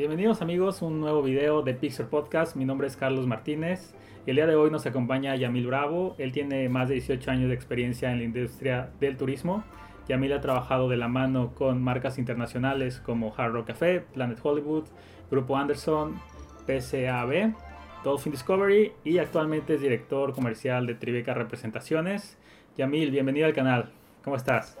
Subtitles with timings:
[0.00, 2.56] Bienvenidos amigos, un nuevo video de Pixel Podcast.
[2.56, 3.92] Mi nombre es Carlos Martínez
[4.24, 6.14] y el día de hoy nos acompaña Yamil Bravo.
[6.16, 9.62] Él tiene más de 18 años de experiencia en la industria del turismo.
[10.08, 14.84] Yamil ha trabajado de la mano con marcas internacionales como Hard Rock Café, Planet Hollywood,
[15.30, 16.18] Grupo Anderson,
[16.66, 17.54] PCAB,
[18.02, 22.38] Dolphin Discovery y actualmente es director comercial de Tribeca Representaciones.
[22.78, 23.92] Yamil, bienvenido al canal.
[24.24, 24.78] ¿Cómo estás?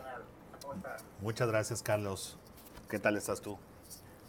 [1.20, 2.38] Muchas gracias, Carlos.
[2.88, 3.58] ¿Qué tal estás tú?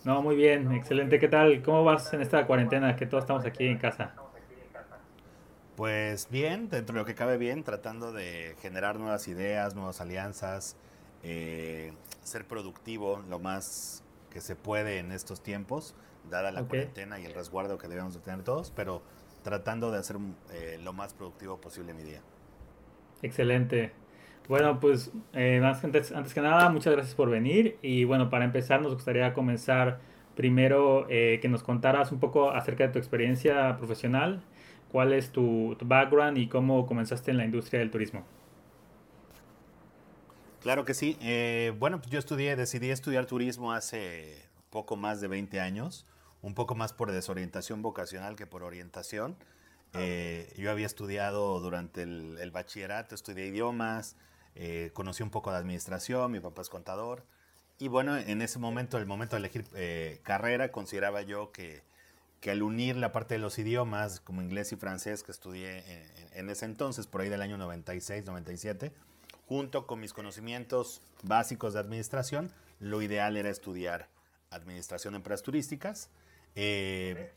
[0.04, 1.20] No, muy bien, excelente.
[1.20, 1.62] ¿Qué tal?
[1.62, 4.16] ¿Cómo vas en esta cuarentena que todos estamos aquí en casa?
[5.76, 10.76] Pues bien, dentro de lo que cabe bien, tratando de generar nuevas ideas, nuevas alianzas,
[11.24, 11.94] eh,
[12.24, 15.96] ser productivo lo más que se puede en estos tiempos,
[16.30, 19.02] dada la cuarentena y el resguardo que debemos de tener todos, pero
[19.44, 20.18] tratando de hacer
[20.52, 22.22] eh, lo más productivo posible mi día.
[23.22, 23.92] Excelente.
[24.48, 27.78] Bueno, pues eh, antes, antes, que nada, muchas gracias por venir.
[27.82, 30.00] Y bueno, para empezar, nos gustaría comenzar
[30.36, 34.44] primero eh, que nos contaras un poco acerca de tu experiencia profesional,
[34.92, 38.26] cuál es tu, background y cómo comenzaste en la industria del turismo.
[40.62, 41.18] Claro que sí.
[41.22, 46.06] Eh, bueno, pues yo estudié, decidí estudiar turismo hace poco más de 20 años,
[46.42, 49.38] un poco más por desorientación vocacional que por orientación.
[49.94, 54.18] yo había estudiado durante el, el bachillerato, estudié idiomas,
[54.56, 57.24] eh, conocí un poco de administración, mi papá es contador.
[57.80, 61.82] Y bueno, en ese momento, el momento de elegir eh, carrera, consideraba yo que,
[62.40, 65.84] que, al unir la parte de los idiomas, como inglés y francés, que estudié
[66.34, 68.92] en, ese entonces, por ahí del año 96, 97,
[69.48, 74.10] junto con mis conocimientos básicos de administración, lo ideal era estudiar
[74.52, 76.10] administración de empresas turísticas.
[76.56, 77.32] Eh,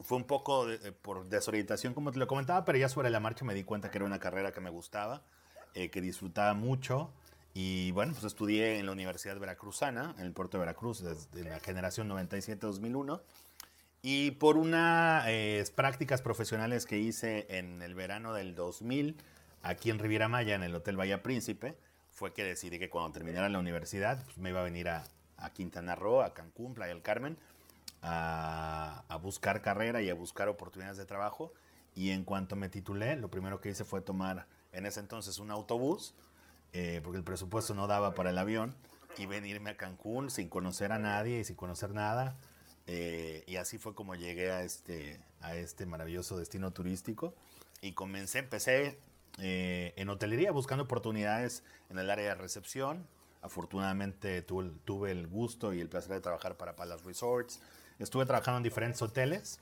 [0.00, 0.66] fue un poco
[1.02, 3.98] por desorientación, como te lo comentaba, pero ya sobre la marcha me di cuenta que
[3.98, 5.22] era una carrera que me gustaba
[5.74, 7.10] eh, que disfrutaba mucho.
[7.54, 11.60] Y bueno, pues estudié en la Universidad Veracruzana, en el puerto de Veracruz, desde la
[11.60, 13.20] generación 97-2001.
[14.00, 19.16] Y por unas eh, prácticas profesionales que hice en el verano del 2000,
[19.62, 21.76] aquí en Riviera Maya, en el Hotel Bahía Príncipe,
[22.10, 25.04] fue que decidí que cuando terminara la universidad pues me iba a venir a,
[25.36, 27.38] a Quintana Roo, a Cancún, Playa del Carmen,
[28.02, 31.52] a, a, buscar carrera y a buscar oportunidades de trabajo.
[31.94, 35.50] Y en cuanto me titulé, lo primero que hice fue tomar en ese entonces un
[35.50, 36.14] autobús,
[36.72, 38.74] eh, porque el presupuesto no daba para el avión,
[39.18, 42.34] y venirme a Cancún sin conocer a nadie y sin conocer nada.
[42.86, 47.34] Eh, y así fue como llegué a este, a este maravilloso destino turístico.
[47.82, 48.98] Y comencé, empecé
[49.38, 53.06] eh, en hotelería buscando oportunidades en el área de recepción.
[53.42, 57.60] Afortunadamente tuve, tuve, el gusto y el placer de trabajar para Palace Resorts.
[57.98, 59.60] Estuve trabajando en diferentes hoteles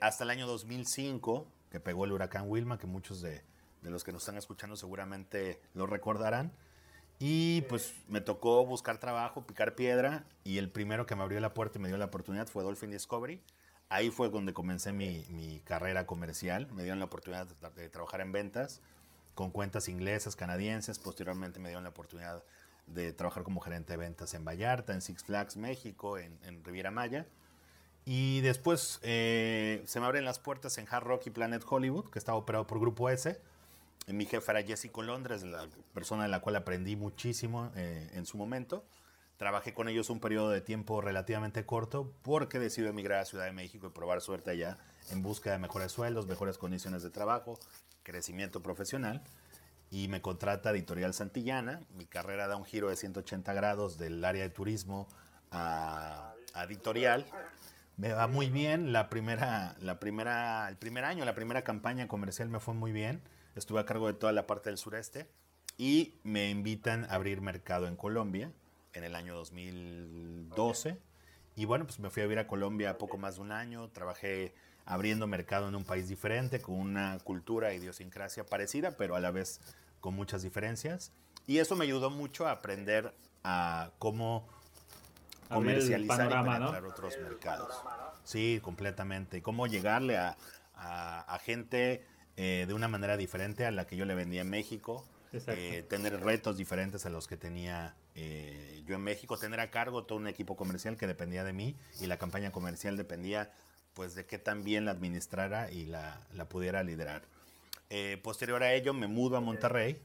[0.00, 3.42] hasta el año 2005, que pegó el huracán Wilma, que muchos de,
[3.82, 6.52] de los que nos están escuchando seguramente lo recordarán.
[7.18, 11.52] Y pues me tocó buscar trabajo, picar piedra, y el primero que me abrió la
[11.52, 13.42] puerta y me dio la oportunidad fue Dolphin Discovery.
[13.88, 16.68] Ahí fue donde comencé mi, mi carrera comercial.
[16.72, 18.80] Me dieron la oportunidad de, trabajar en ventas
[19.34, 20.98] con cuentas inglesas, canadienses.
[20.98, 22.44] Posteriormente me dieron la oportunidad
[22.86, 26.90] de trabajar como gerente de ventas en Vallarta, en Six Flags México, en, en Riviera
[26.90, 27.26] Maya.
[28.04, 32.18] Y después eh, se me abren las puertas en Hard Rock y Planet Hollywood, que
[32.18, 33.40] estaba operado por Grupo S
[34.12, 38.36] mi jefe era Jessica Londres, la persona de la cual aprendí muchísimo eh, en su
[38.36, 38.84] momento.
[39.36, 43.52] Trabajé con ellos un periodo de tiempo relativamente corto porque decidí emigrar a Ciudad de
[43.52, 44.78] México y probar suerte allá
[45.10, 47.58] en busca de mejores sueldos, mejores condiciones de trabajo,
[48.02, 49.22] crecimiento profesional.
[49.90, 51.82] Y me contrata Editorial Santillana.
[51.94, 55.06] Mi carrera da un giro de 180 grados del área de turismo
[55.50, 57.24] a, a editorial.
[57.96, 58.92] Me va muy bien.
[58.92, 63.22] La primera, la primera, el primer año, la primera campaña comercial me fue muy bien
[63.56, 65.28] estuve a cargo de toda la parte del sureste
[65.76, 68.50] y me invitan a abrir mercado en Colombia
[68.92, 70.98] en el año 2012.
[71.56, 74.54] Y bueno, pues me fui a vivir a Colombia poco más de un año, trabajé
[74.86, 79.30] abriendo mercado en un país diferente, con una cultura e idiosincrasia parecida, pero a la
[79.30, 79.60] vez
[80.00, 81.12] con muchas diferencias.
[81.46, 84.48] Y eso me ayudó mucho a aprender a cómo
[85.48, 87.74] comercializar y penetrar otros mercados.
[88.24, 89.38] Sí, completamente.
[89.38, 90.36] Y cómo llegarle a,
[90.74, 92.04] a, a gente
[92.40, 95.04] eh, de una manera diferente a la que yo le vendía en México.
[95.32, 100.04] Eh, tener retos diferentes a los que tenía eh, yo en México, tener a cargo
[100.04, 103.50] todo un equipo comercial que dependía de mí y la campaña comercial dependía
[103.92, 107.24] pues de que también la administrara y la, la pudiera liderar.
[108.22, 110.00] posterior a ello me mudo a Monterrey,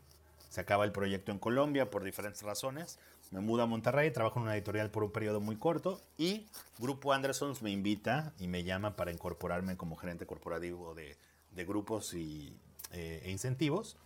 [0.49, 2.99] se acaba el proyecto en Colombia por diferentes razones,
[3.31, 6.47] me mudo a Monterrey, trabajo en una editorial por un periodo muy corto y
[6.79, 11.15] Grupo Andersons me invita y me llama para incorporarme como gerente corporativo de
[11.55, 12.55] de grupos y,
[12.91, 13.97] eh, e incentivos.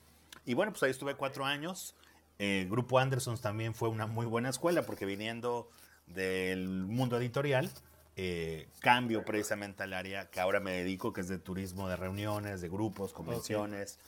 [0.46, 1.96] Y bueno, pues ahí estuve cuatro años.
[2.40, 5.70] Eh, Grupo Andersons también fue una muy buena escuela porque viniendo
[6.08, 7.70] del mundo editorial,
[8.16, 12.62] eh, cambio precisamente al área que ahora me dedico, que es de turismo de reuniones,
[12.62, 14.00] de grupos, convenciones.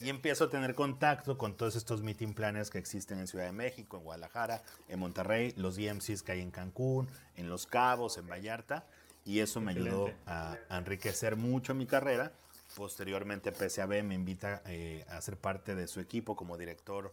[0.00, 3.52] Y empiezo a tener contacto con todos estos meeting planners que existen en Ciudad de
[3.52, 8.28] México, en Guadalajara, en Monterrey, los DMCs que hay en Cancún, en Los Cabos, en
[8.28, 8.86] Vallarta.
[9.24, 12.32] Y eso me ayudó a, enriquecer mucho mi carrera.
[12.78, 17.12] Posteriormente PSAB me invita eh, a ser parte de su equipo como director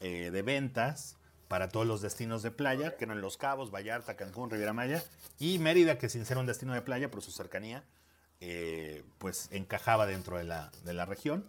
[0.00, 1.18] eh, de ventas
[1.48, 5.04] para todos los destinos de playa, que eran Los Cabos, Vallarta, Cancún, Riviera Maya
[5.38, 7.84] y Mérida, que sin ser un destino de playa por su cercanía,
[8.40, 11.44] eh, pues encajaba dentro de la, de la región.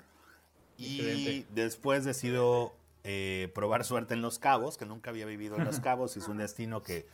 [0.78, 2.74] Y después decido
[3.54, 6.84] probar suerte en Los Cabos, que nunca había vivido en Los Cabos, es un destino
[6.84, 7.08] que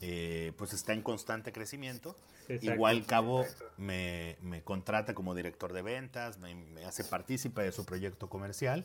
[0.00, 2.16] eh, pues está en constante crecimiento.
[2.60, 3.46] Igual Cabo
[3.78, 8.84] me, me, contrata como director de ventas, me, me, hace partícipe de su proyecto comercial.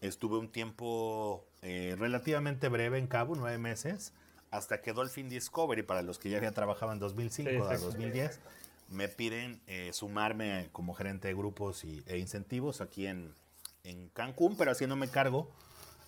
[0.00, 4.12] Estuve un tiempo eh, relativamente breve en Cabo, nueve meses,
[4.50, 8.40] hasta que Dolphin Discovery, para los que ya había trabajado en 2005 a 2010,
[8.90, 9.60] me piden
[9.92, 13.34] sumarme como gerente de grupos y, e incentivos aquí en,
[13.84, 15.50] en Cancún, pero haciéndome cargo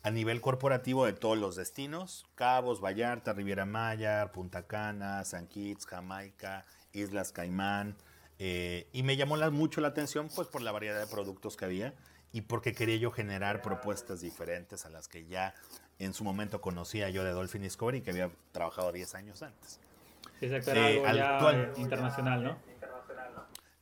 [0.02, 5.87] a nivel corporativo de todos los destinos, Cabos, Vallarta, Riviera Maya, Punta Cana, San Kitts,
[5.87, 7.97] Jamaica, Islas Caimán,
[8.38, 11.94] eh, y me llamó mucho la atención pues por la variedad de productos que había
[12.32, 15.55] y porque quería yo generar propuestas diferentes a las que ya
[15.99, 19.79] en su momento conocía yo de Dolphin Discovery que había trabajado 10 años antes.
[20.41, 22.58] Exacto, era eh, algo ya internacional, ¿no?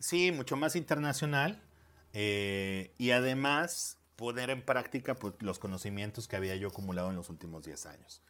[0.01, 1.63] Sí, mucho más internacional.
[2.13, 7.31] Eh, y además poner en práctica pues, los conocimientos que había yo acumulado en los
[7.31, 8.21] últimos 10 años.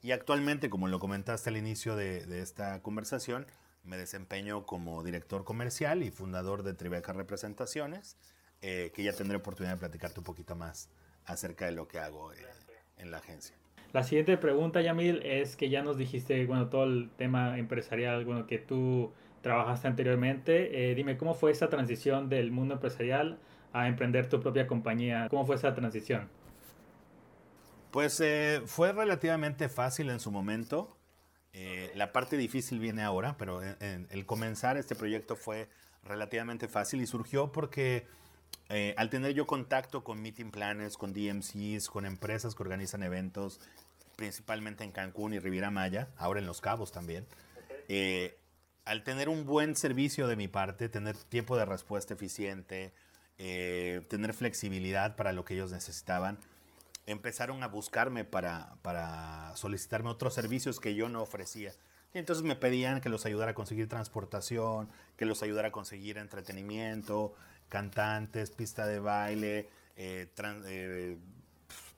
[0.00, 3.46] Y actualmente, como lo comentaste al inicio de, esta conversación,
[3.82, 8.16] me desempeño como director comercial y fundador de Tribeca Representaciones,
[8.62, 10.88] eh, que ya tendré oportunidad de platicarte un poquito más
[11.24, 12.36] acerca de lo que hago eh,
[12.98, 13.56] en la agencia.
[13.92, 18.46] La siguiente pregunta, Yamil, es que ya nos dijiste, bueno, todo el tema empresarial, bueno,
[18.46, 19.12] que tú
[19.44, 20.90] trabajaste anteriormente.
[20.90, 23.38] Eh, dime, ¿cómo fue esa transición del mundo empresarial
[23.72, 25.28] a emprender tu propia compañía?
[25.28, 26.28] ¿Cómo fue esa transición?
[27.92, 30.96] Pues eh, fue relativamente fácil en su momento.
[31.52, 35.68] Eh, la parte difícil viene ahora, pero el comenzar este proyecto fue
[36.02, 38.06] relativamente fácil y surgió porque
[38.96, 43.60] al tener yo contacto con meeting planners, con DMCs, con empresas que organizan eventos,
[44.16, 47.24] principalmente en Cancún y Riviera Maya, ahora en Los Cabos también,
[48.84, 52.92] al tener un buen servicio de mi parte, tener tiempo de respuesta eficiente,
[53.38, 56.38] eh, tener flexibilidad para lo que ellos necesitaban,
[57.06, 61.72] empezaron a buscarme para, para solicitarme otros servicios que yo no ofrecía.
[62.12, 66.18] Y entonces me pedían que los ayudara a conseguir transportación, que los ayudara a conseguir
[66.18, 67.34] entretenimiento,
[67.68, 70.28] cantantes, pista de baile, eh,
[70.66, 71.16] eh,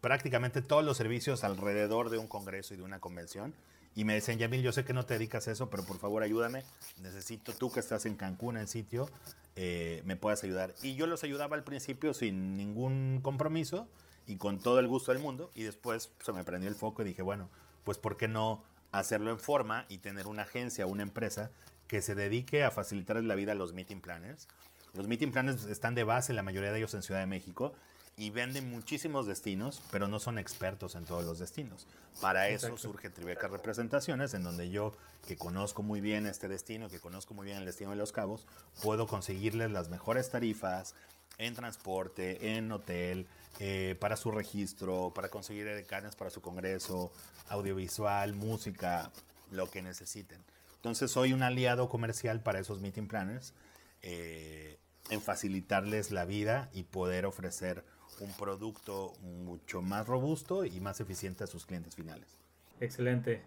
[0.01, 3.55] prácticamente todos los servicios alrededor de un congreso y de una convención
[3.97, 6.23] y me decían, Yamil, yo sé que no te dedicas a eso, pero por favor
[6.23, 6.63] ayúdame.
[7.01, 9.09] Necesito tú que estás en Cancún, en sitio,
[9.57, 10.75] eh, me puedas ayudar.
[10.83, 13.89] Y yo los ayudaba al principio sin ningún compromiso
[14.27, 15.51] y con todo el gusto del mundo.
[15.55, 17.49] Y después se me prendió el foco y dije, bueno,
[17.85, 18.63] pues ¿por qué no
[18.93, 21.51] hacerlo en forma y tener una agencia, una empresa
[21.89, 24.47] que se dedique a facilitar la vida a los meeting planners?
[24.93, 27.73] Los meeting planners están de base, la mayoría de ellos en Ciudad de México,
[28.19, 31.87] y venden muchísimos destinos, pero no son expertos en todos los destinos.
[32.23, 34.97] Para eso surge Tribeca Representaciones, en donde yo,
[35.27, 38.47] que conozco muy bien este destino, que conozco muy bien el destino de Los Cabos,
[38.83, 40.95] puedo conseguirles las mejores tarifas
[41.37, 43.27] en transporte, en hotel,
[43.59, 47.13] eh, para su registro, para conseguir decanes para su congreso,
[47.51, 49.11] audiovisual, música,
[49.51, 50.43] lo que necesiten.
[50.77, 53.53] Entonces soy un aliado comercial para esos meeting planners
[54.01, 54.79] eh,
[55.11, 57.85] en facilitarles la vida y poder ofrecer
[58.21, 62.39] un producto mucho más robusto y más eficiente a sus clientes finales.
[62.81, 63.43] Excelente.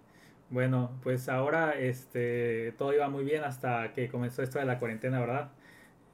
[0.50, 5.20] Bueno, pues ahora este todo iba muy bien hasta que comenzó esto de la cuarentena,
[5.20, 5.52] ¿verdad?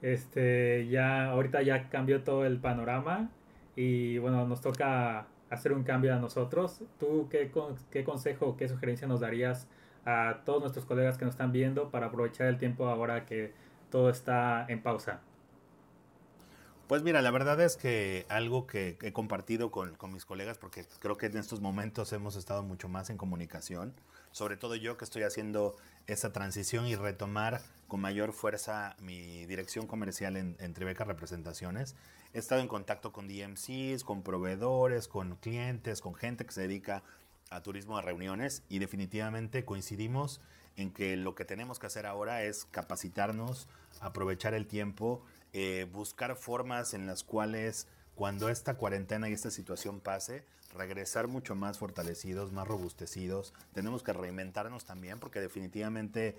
[0.02, 3.30] Este ya ahorita ya cambió todo el panorama
[3.76, 6.84] y bueno, nos toca hacer un cambio a nosotros.
[7.00, 7.52] ¿Tú qué,
[7.92, 9.70] qué consejo, qué sugerencia nos darías
[10.06, 13.54] a todos nuestros colegas que nos están viendo para aprovechar el tiempo ahora que
[13.90, 15.22] todo está en pausa?
[16.88, 21.18] Pues mira, la verdad es que algo que he compartido con, mis colegas, porque creo
[21.18, 23.96] que en estos momentos hemos estado mucho más en comunicación,
[24.32, 25.76] sobre todo yo que estoy haciendo
[26.06, 31.96] esa transición y retomar con mayor fuerza mi dirección comercial en, en Tribeca Representaciones.
[32.36, 37.02] He estado en contacto con DMCs, con proveedores, con clientes, con gente que se dedica
[37.50, 40.40] a turismo de reuniones y definitivamente coincidimos
[40.78, 43.68] en que lo que tenemos que hacer ahora es capacitarnos,
[44.02, 45.24] aprovechar el tiempo
[45.58, 50.44] eh, buscar formas en las cuales cuando esta cuarentena y esta situación pase,
[50.74, 53.54] regresar mucho más fortalecidos, más robustecidos.
[53.74, 56.36] Tenemos que reinventarnos también porque definitivamente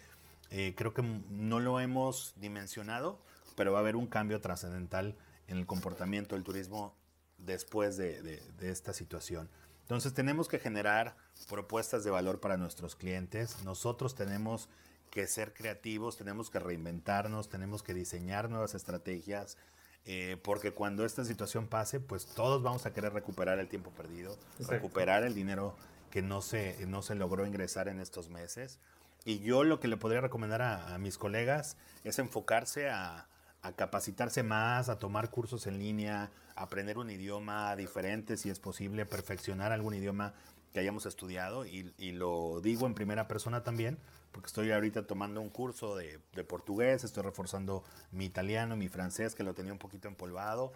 [0.51, 3.19] Eh, creo que no lo hemos dimensionado,
[3.57, 5.17] pero va a haber un cambio trascendental
[5.49, 6.95] en el comportamiento del turismo
[7.39, 9.49] después de, esta situación.
[9.83, 11.17] Entonces tenemos que generar
[11.49, 13.63] propuestas de valor para nuestros clientes.
[13.65, 14.69] Nosotros tenemos
[15.11, 19.57] que ser creativos, tenemos que reinventarnos, tenemos que diseñar nuevas estrategias,
[20.05, 24.37] eh, porque cuando esta situación pase, pues todos vamos a querer recuperar el tiempo perdido,
[24.69, 25.75] recuperar el dinero
[26.11, 28.79] que no se, no se logró ingresar en estos meses.
[29.25, 33.27] Y yo lo que le podría recomendar a mis colegas es enfocarse a,
[33.67, 38.61] a capacitarse más, a tomar cursos en línea, a aprender un idioma diferente si es
[38.61, 40.35] posible, perfeccionar algún idioma
[40.77, 43.97] que hayamos estudiado y, lo digo en primera persona también,
[44.31, 49.43] porque estoy ahorita tomando un curso de, portugués, estoy reforzando mi italiano, mi francés, que
[49.43, 50.75] lo tenía un poquito empolvado,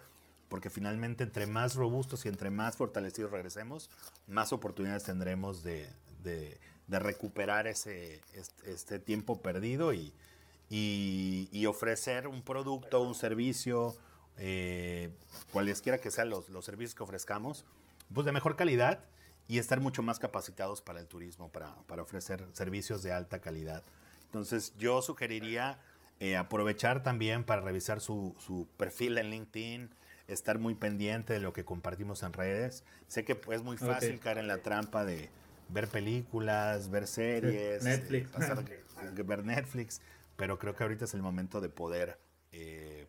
[0.49, 3.91] porque finalmente entre más robustos y entre más fortalecidos regresemos,
[4.25, 5.87] más oportunidades tendremos de,
[6.89, 10.15] recuperar ese, este, este tiempo perdido y,
[10.67, 13.95] y, ofrecer un producto, un servicio,
[14.37, 15.11] eh,
[15.53, 17.65] cualesquiera que sean los, los, servicios que ofrezcamos,
[18.11, 19.03] pues de mejor calidad
[19.47, 23.83] y estar mucho más capacitados para el turismo, para, para ofrecer servicios de alta calidad.
[24.25, 25.79] Entonces yo sugeriría
[26.19, 29.89] eh, aprovechar también para revisar su, su, perfil en LinkedIn,
[30.27, 32.83] estar muy pendiente de lo que compartimos en redes.
[33.07, 35.29] Sé que es muy fácil caer en la trampa de
[35.69, 38.31] ver películas, ver series, Netflix.
[39.01, 39.99] Eh, ver Netflix
[40.41, 42.17] pero creo que ahorita es el momento de poder
[42.51, 43.05] eh,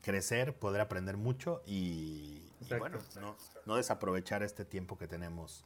[0.00, 2.98] crecer, poder aprender mucho y, bueno,
[3.66, 5.64] no, desaprovechar este tiempo que tenemos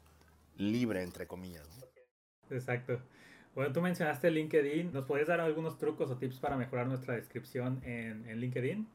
[0.57, 1.67] libre, entre comillas.
[2.51, 3.01] Exacto.
[3.55, 4.93] Bueno, tú mencionaste LinkedIn.
[4.93, 8.87] ¿Nos puedes dar algunos trucos o tips para mejorar nuestra descripción en, LinkedIn?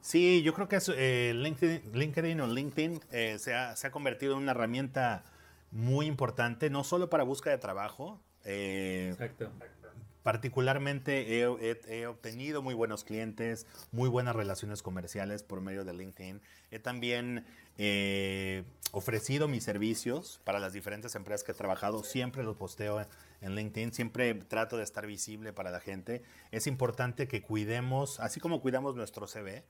[0.00, 4.42] Sí, yo creo que eh, LinkedIn, o LinkedIn eh, se, ha, se, ha, convertido en
[4.42, 5.24] una herramienta
[5.70, 8.20] muy importante, no solo para búsqueda de trabajo.
[8.44, 9.50] Exacto.
[10.22, 16.40] Particularmente he, obtenido muy buenos clientes, muy buenas relaciones comerciales por medio de LinkedIn.
[16.70, 17.44] He también
[17.76, 22.04] eh, ofrecido mis servicios para las diferentes empresas que he trabajado.
[22.04, 23.04] Siempre los posteo
[23.40, 26.22] en LinkedIn, siempre trato de estar visible para la gente.
[26.52, 29.64] Es importante que cuidemos, así como cuidamos nuestro CV,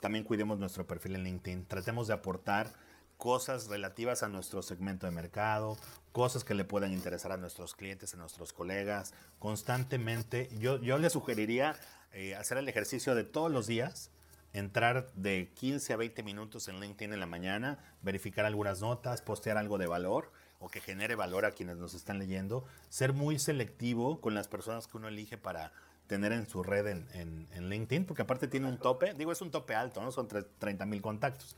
[0.00, 1.64] también cuidemos nuestro perfil en LinkedIn.
[1.64, 2.74] Tratemos de aportar
[3.16, 5.76] cosas relativas a nuestro segmento de mercado,
[6.12, 10.48] cosas que le puedan interesar a nuestros clientes, a nuestros colegas, constantemente.
[10.58, 11.76] Yo, yo le sugeriría
[12.12, 14.10] eh, hacer el ejercicio de todos los días,
[14.52, 19.58] entrar de 15 a 20 minutos en LinkedIn en la mañana, verificar algunas notas, postear
[19.58, 20.30] algo de valor
[20.60, 24.86] o que genere valor a quienes nos están leyendo, ser muy selectivo con las personas
[24.86, 25.72] que uno elige para
[26.06, 29.50] tener en su red en, en, LinkedIn, porque aparte tiene un tope, digo, es un
[29.50, 30.12] tope alto, ¿no?
[30.12, 31.56] Son 30 mil contactos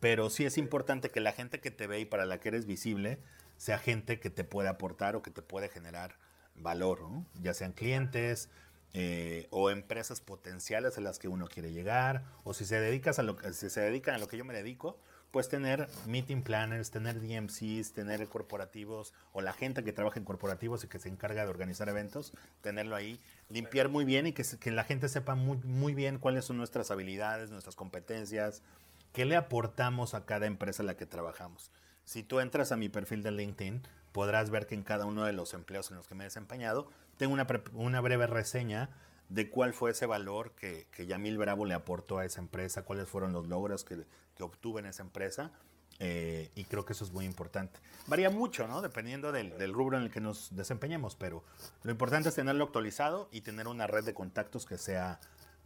[0.00, 2.66] pero sí es importante que la gente que te ve y para la que eres
[2.66, 3.18] visible
[3.56, 6.16] sea gente que te puede aportar o que te puede generar
[6.54, 7.00] valor,
[7.40, 8.48] ya sean clientes
[8.94, 13.22] eh, o empresas potenciales a las que uno quiere llegar, o si se, dedicas a
[13.22, 14.98] lo, si se dedican a lo que yo me dedico,
[15.30, 20.84] pues tener meeting planners, tener DMCs, tener corporativos o la gente que trabaja en corporativos
[20.84, 24.70] y que se encarga de organizar eventos, tenerlo ahí, limpiar muy bien y que, que
[24.70, 28.62] la gente sepa muy, muy bien cuáles son nuestras habilidades, nuestras competencias,
[29.12, 31.70] ¿Qué le aportamos a cada empresa en la que trabajamos?
[32.04, 35.32] Si tú entras a mi perfil de LinkedIn, podrás ver que en cada uno de
[35.32, 38.90] los empleos en los que me he desempeñado, tengo una, breve reseña
[39.28, 43.08] de cuál fue ese valor que, que, Yamil Bravo le aportó a esa empresa, cuáles
[43.08, 45.52] fueron los logros que, que obtuve en esa empresa.
[46.00, 47.80] Eh, y creo que eso es muy importante.
[48.06, 48.80] Varía mucho, ¿no?
[48.80, 51.42] Dependiendo del, del, rubro en el que nos desempeñemos, pero
[51.82, 55.18] lo importante es tenerlo actualizado y tener una red de contactos que sea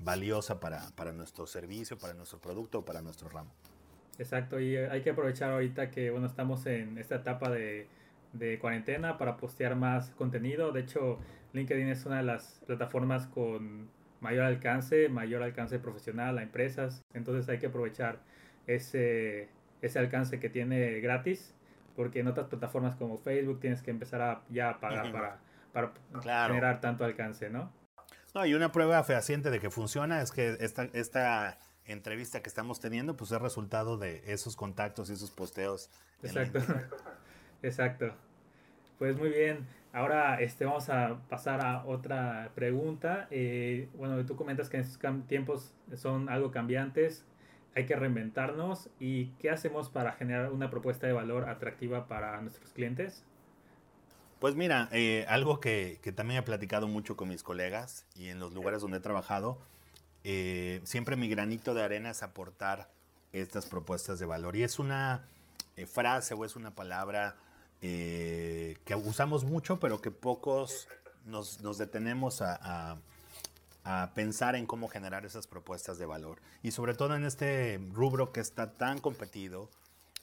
[0.04, 3.52] valiosa para, para nuestro servicio, para nuestro producto para nuestro ramo.
[4.18, 7.88] Exacto, y eh, hay que aprovechar ahorita que bueno, estamos en esta etapa de,
[8.32, 10.73] de cuarentena para postear más contenido.
[10.73, 11.18] De hecho,
[11.52, 13.88] LinkedIn es una de las plataformas con
[14.21, 17.02] mayor alcance, mayor alcance profesional a empresas.
[17.14, 18.21] Entonces hay que aprovechar
[18.66, 19.49] ese,
[19.80, 21.54] ese alcance que tiene gratis,
[21.97, 25.38] porque en otras plataformas como Facebook tienes que empezar a ya pagar para,
[25.73, 25.92] para
[26.49, 27.71] generar tanto alcance, ¿no?
[28.35, 32.81] No, y una prueba fehaciente de que funciona es que esta, esta entrevista que estamos
[32.81, 35.91] teniendo, pues es resultado de esos contactos y esos posteos.
[36.23, 36.61] Exacto.
[37.62, 38.15] Exacto.
[38.99, 39.67] Pues muy bien.
[39.93, 43.27] Ahora este, vamos a pasar a otra pregunta.
[43.31, 47.27] Eh, bueno, tú comentas que en estos tiempos son algo cambiantes,
[47.75, 48.89] hay que reinventarnos.
[48.99, 53.27] ¿Y qué hacemos para generar una propuesta de valor atractiva para nuestros clientes?
[54.42, 58.52] Pues mira, eh, algo que, también he platicado mucho con mis colegas y en los
[58.52, 59.56] lugares donde he trabajado,
[60.25, 62.90] eh, siempre mi granito de arena es aportar
[63.32, 64.56] estas propuestas de valor.
[64.56, 65.25] Y es una
[65.76, 67.37] eh, frase o es una palabra
[67.80, 70.88] que usamos mucho, pero que pocos
[71.25, 72.99] nos, nos detenemos a,
[73.84, 76.38] a, pensar en cómo generar esas propuestas de valor.
[76.64, 79.70] Y sobre todo en este rubro que está tan competido,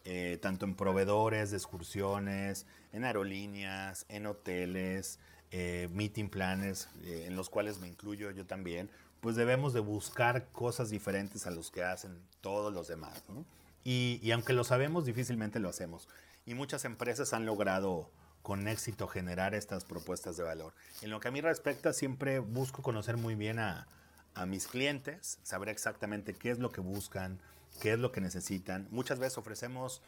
[0.06, 5.20] eh, tanto en proveedores de excursiones, en aerolíneas, en hoteles,
[5.52, 8.90] eh, meeting planners, eh, en los cuales me incluyo yo también,
[9.22, 13.24] pues debemos de buscar cosas diferentes a los que hacen todos los demás.
[13.84, 16.08] Y, y aunque lo sabemos, difícilmente lo hacemos.
[16.46, 18.10] Y muchas empresas han logrado
[18.42, 20.74] con éxito generar estas propuestas de valor.
[21.02, 23.88] En lo que a mí respecta, siempre busco conocer muy bien a,
[24.48, 27.42] mis clientes, saber exactamente qué es lo que buscan,
[27.82, 28.88] qué es lo que necesitan.
[28.92, 30.02] Muchas veces ofrecemos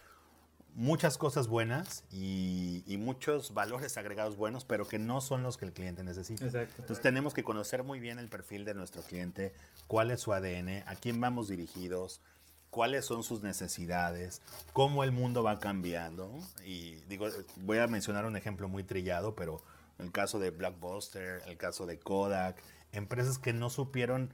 [0.75, 5.73] muchas cosas buenas y, muchos valores agregados buenos, pero que no son los que el
[5.73, 6.45] cliente necesita.
[6.45, 9.53] Entonces tenemos que conocer muy bien el perfil de nuestro cliente,
[9.87, 12.21] cuál es su ADN, a quién vamos dirigidos,
[12.69, 14.41] cuáles son sus necesidades,
[14.73, 16.31] cómo el mundo va cambiando.
[16.63, 17.27] Y digo,
[17.57, 19.61] voy a mencionar un ejemplo muy trillado, pero
[19.99, 22.55] el caso de Blockbuster, el caso de Kodak,
[22.91, 24.31] empresas que no supieron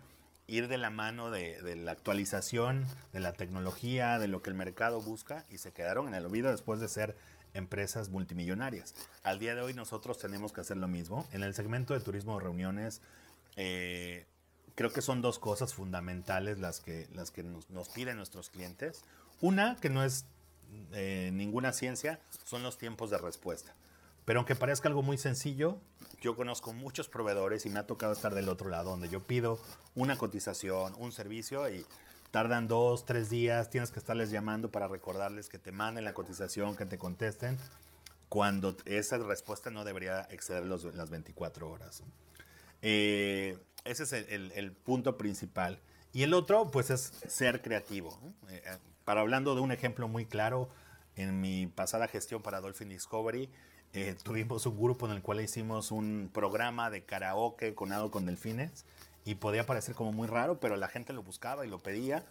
[0.47, 5.01] ir de la mano de, la actualización, de la tecnología, de lo que el mercado
[5.01, 7.17] busca y se quedaron en el olvido después de ser
[7.53, 8.95] empresas multimillonarias.
[9.23, 11.27] Al día de hoy nosotros tenemos que hacer lo mismo.
[11.33, 13.01] En el segmento de turismo de reuniones,
[13.57, 14.25] eh,
[14.75, 19.03] creo que son dos cosas fundamentales las que, las que nos, piden nuestros clientes.
[19.41, 20.25] Una, que no es
[20.93, 23.75] eh, ninguna ciencia, son los tiempos de respuesta.
[24.23, 25.79] Pero aunque parezca algo muy sencillo,
[26.21, 29.59] yo conozco muchos proveedores y me ha tocado estar del otro lado, donde yo pido
[29.95, 31.85] una cotización, un servicio y
[32.31, 36.75] tardan dos, tres días, tienes que estarles llamando para recordarles que te manden la cotización,
[36.75, 37.57] que te contesten,
[38.29, 42.03] cuando esa respuesta no debería exceder los, las 24 horas.
[42.81, 45.79] Eh, ese es el, punto principal.
[46.13, 48.19] Y el otro, pues, es ser creativo.
[48.49, 50.69] Eh, eh, para hablando de un ejemplo muy claro,
[51.15, 53.49] en mi pasada gestión para Dolphin Discovery,
[53.93, 58.85] eh, tuvimos un grupo en el cual hicimos un programa de karaoke con con delfines
[59.25, 62.23] y podía parecer como muy raro, pero la gente lo buscaba y lo pedía.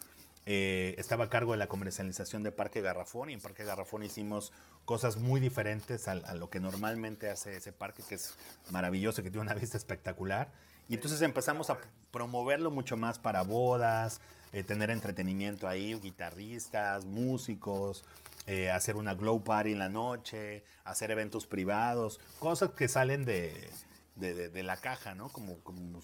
[0.45, 4.53] estaba a cargo de la comercialización de Parque Garrafón y en Parque Garrafón hicimos
[4.85, 8.35] cosas muy diferentes a, a, lo que normalmente hace ese parque, que es
[8.71, 10.49] maravilloso, que tiene una vista espectacular.
[10.89, 11.77] Y entonces empezamos a
[12.11, 14.21] promoverlo mucho más para bodas,
[14.53, 18.05] eh, tener entretenimiento ahí, guitarristas, músicos,
[18.47, 23.69] eh, hacer una glow party en la noche, hacer eventos privados, cosas que salen de,
[24.15, 25.29] de, la caja, ¿no?
[25.29, 25.99] Como, como,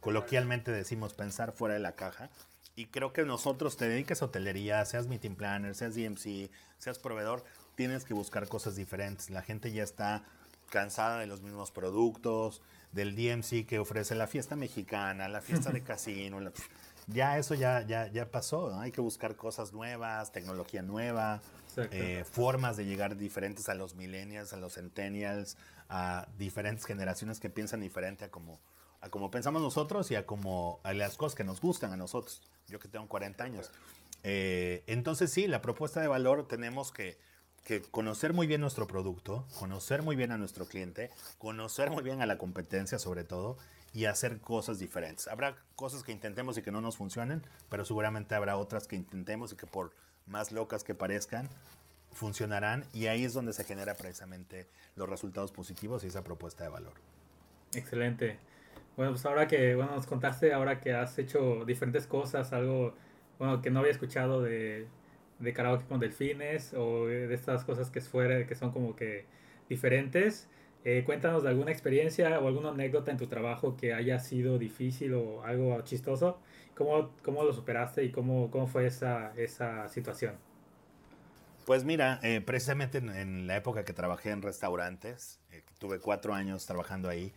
[0.00, 2.30] coloquialmente decimos, pensar fuera de la caja.
[2.76, 7.42] Y creo que nosotros, te dediques a hotelería, seas meeting planner, seas DMC, seas proveedor,
[7.74, 9.30] tienes que buscar cosas diferentes.
[9.30, 10.24] La gente ya está
[10.70, 12.60] cansada de los mismos productos,
[12.92, 16.38] del DMC que ofrece la fiesta mexicana, la fiesta de casino.
[17.08, 21.40] Ya eso ya, ya, ya pasó, hay que buscar cosas nuevas, tecnología nueva,
[21.76, 25.56] eh, formas de llegar diferentes a los millennials, a los centennials,
[25.88, 28.60] a diferentes generaciones que piensan diferente a como,
[29.00, 32.42] a como pensamos nosotros y a como a las cosas que nos gustan a nosotros.
[32.68, 33.70] Yo que tengo 40 años.
[34.22, 37.16] Eh, entonces sí, la propuesta de valor tenemos que
[37.68, 42.22] que conocer muy bien nuestro producto, conocer muy bien a nuestro cliente, conocer muy bien
[42.22, 43.58] a la competencia sobre todo
[43.92, 45.28] y hacer cosas diferentes.
[45.28, 49.52] Habrá cosas que intentemos y que no nos funcionen, pero seguramente habrá otras que intentemos
[49.52, 49.92] y que por
[50.26, 51.48] más locas que parezcan,
[52.12, 56.70] funcionarán y ahí es donde se genera precisamente los resultados positivos y esa propuesta de
[56.70, 56.94] valor.
[57.74, 58.38] Excelente.
[58.96, 62.94] Bueno, pues ahora que bueno, nos contaste, ahora que has hecho diferentes cosas, algo
[63.38, 64.88] bueno, que no había escuchado de
[65.38, 69.24] de karaoke con delfines o de estas cosas que fuera, que son como que
[69.68, 70.48] diferentes.
[70.90, 75.12] Eh, cuéntanos de alguna experiencia o alguna anécdota en tu trabajo que haya sido difícil
[75.12, 76.38] o algo chistoso.
[76.74, 80.36] ¿Cómo, cómo lo superaste y cómo, cómo fue esa, esa situación?
[81.66, 86.64] Pues mira, eh, precisamente en, la época que trabajé en restaurantes, eh, tuve cuatro años
[86.64, 87.34] trabajando ahí,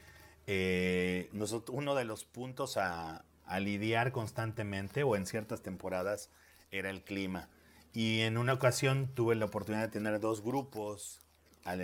[1.34, 6.30] nosotros, uno de los puntos a, a lidiar constantemente o en ciertas temporadas
[6.72, 7.50] era el clima.
[7.92, 11.20] Y en una ocasión tuve la oportunidad de tener dos grupos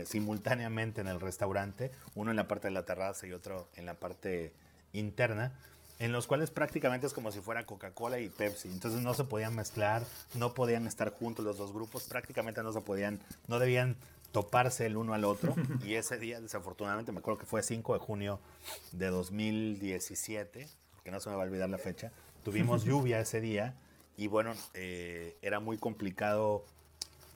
[0.05, 3.93] simultáneamente en el restaurante, uno en la parte de la terraza y otro en la
[3.93, 4.53] parte
[4.93, 5.53] interna,
[5.99, 8.69] en los cuales prácticamente es como si fuera Coca-Cola y Pepsi.
[8.69, 10.03] Entonces no se podían mezclar,
[10.35, 13.95] no podían estar juntos los dos grupos, prácticamente no se podían, no debían
[14.31, 15.55] toparse el uno al otro.
[15.85, 18.39] y ese día, desafortunadamente, me acuerdo que fue 5 de junio
[18.91, 20.67] de 2017,
[21.03, 22.11] que no se me va a olvidar la fecha,
[22.43, 23.75] tuvimos lluvia ese día
[24.17, 26.65] y bueno, eh, era muy complicado.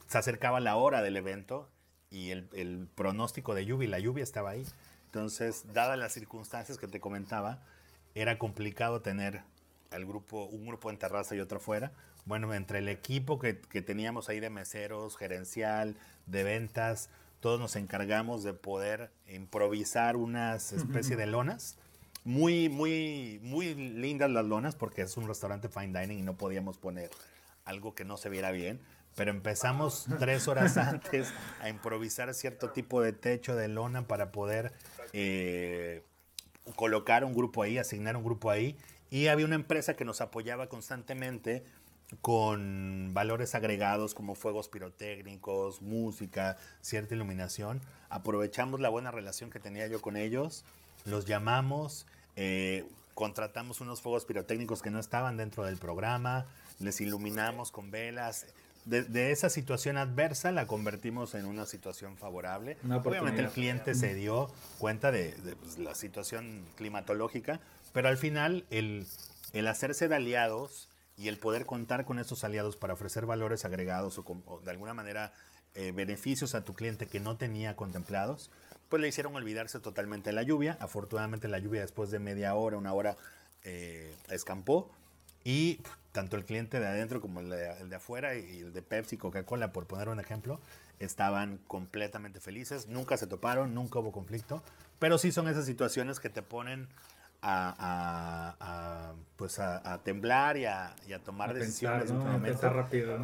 [0.08, 1.70] Se acercaba la hora del evento
[2.12, 4.66] y el, pronóstico de lluvia y la lluvia estaba ahí.
[5.06, 7.60] Entonces, dadas las circunstancias que te comentaba,
[8.14, 9.42] era complicado tener
[9.90, 11.92] al grupo, un grupo en terraza y otro fuera.
[12.26, 15.96] Bueno, entre el equipo que, que teníamos ahí de meseros, gerencial,
[16.28, 17.10] de ventas,
[17.42, 21.78] todos nos encargamos de poder improvisar unas especie de lonas.
[22.24, 26.78] Muy, muy, muy lindas las lonas porque es un restaurante fine dining y no podíamos
[26.78, 27.10] poner
[27.66, 28.80] algo que no se viera bien.
[29.16, 34.72] Pero empezamos tres horas antes a improvisar cierto tipo de techo de lona para poder
[35.14, 36.04] eh,
[36.76, 38.78] colocar un grupo ahí, asignar un grupo ahí.
[39.10, 41.64] Y había una empresa que nos apoyaba constantemente
[42.20, 47.82] con valores agregados como fuegos pirotécnicos, música, cierta iluminación.
[48.10, 50.66] Aprovechamos la buena relación que tenía yo con ellos,
[51.06, 56.46] los llamamos, eh, contratamos unos fuegos pirotécnicos que no estaban dentro del programa,
[56.80, 58.48] les iluminamos con velas.
[58.86, 62.78] De, esa situación adversa la convertimos en una situación favorable.
[63.04, 67.60] Obviamente el cliente se dio cuenta de, pues, la situación climatológica,
[67.94, 69.06] pero al final el,
[69.54, 74.18] el hacerse de aliados y el poder contar con esos aliados para ofrecer valores agregados
[74.18, 75.34] o, de alguna manera
[75.76, 78.50] eh, beneficios a tu cliente que no tenía contemplados,
[78.90, 80.78] pues le hicieron olvidarse totalmente de la lluvia.
[80.80, 83.18] Afortunadamente la lluvia después de media hora, una hora,
[83.64, 84.92] eh, escampó
[85.44, 85.80] y
[86.12, 89.86] tanto el cliente de adentro como el de, afuera y el de Pepsi, Coca-Cola, por
[89.86, 90.60] poner un ejemplo,
[91.00, 92.88] estaban completamente felices.
[92.88, 94.62] Nunca se toparon, nunca hubo conflicto,
[95.00, 96.90] pero sí son esas situaciones que te ponen
[97.42, 103.18] a, pues a, temblar y a, tomar decisiones pensar, rápido,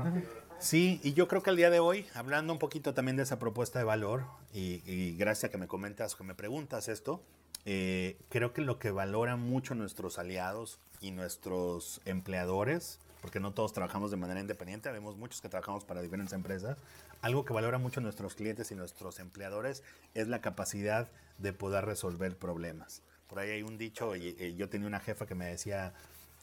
[0.60, 3.38] Sí, y yo creo que el día de hoy, hablando un poquito también de esa
[3.38, 7.22] propuesta de valor, y, gracias a que me comentas, que me preguntas esto,
[7.65, 13.74] eh, creo que lo que valoran mucho nuestros aliados y nuestros empleadores, porque no todos
[13.74, 16.78] trabajamos de manera independiente, vemos muchos que trabajamos para diferentes empresas,
[17.22, 22.38] algo que valora mucho nuestros clientes y nuestros empleadores es la capacidad de poder resolver
[22.38, 23.02] problemas.
[23.28, 25.93] Por ahí hay un dicho, y, yo tenía una jefa que me decía,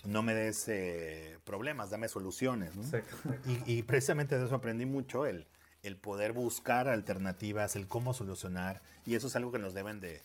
[0.05, 2.73] no me des eh, problemas, dame soluciones.
[3.67, 5.47] Y, precisamente de eso aprendí mucho, el,
[5.83, 10.21] el poder buscar alternativas, el cómo solucionar, y eso es algo que nos deben de,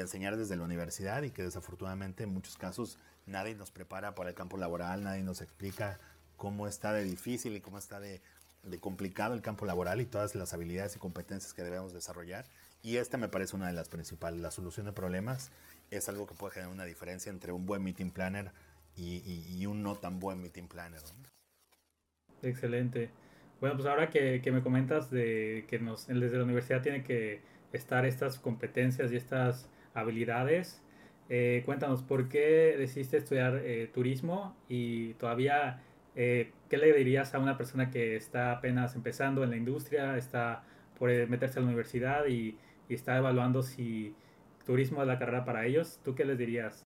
[0.00, 4.34] enseñar desde la universidad y que desafortunadamente en muchos casos nadie nos prepara para el
[4.34, 5.98] campo laboral, nadie nos explica
[6.36, 8.20] cómo está de difícil y cómo está de,
[8.64, 12.46] de complicado el campo laboral y todas las habilidades y competencias que debemos desarrollar.
[12.82, 15.50] Y esta me parece una de las principales, la solución de problemas
[15.90, 18.50] es algo que puede generar una diferencia entre un buen meeting planner
[18.96, 21.00] y, un no tan buen meeting planner.
[22.42, 23.10] Excelente.
[23.60, 27.40] Bueno, pues ahora que, me comentas de que nos, desde la universidad tiene que
[27.72, 30.82] estar estas competencias y estas habilidades,
[31.28, 35.82] eh, cuéntanos, ¿por qué decidiste estudiar eh, turismo y todavía
[36.16, 40.64] eh, qué le dirías a una persona que está apenas empezando en la industria, está
[40.98, 44.14] por meterse a la universidad y está evaluando si
[44.64, 46.84] turismo es la carrera para ellos, ¿tú qué les dirías?